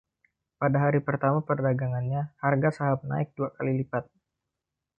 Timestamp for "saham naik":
2.77-3.29